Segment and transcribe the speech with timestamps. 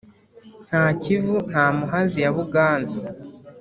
[0.67, 2.97] nka kivu na muhazi ya buganza